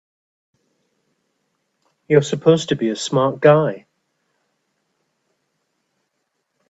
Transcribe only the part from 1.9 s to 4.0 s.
You're supposed to be a smart guy!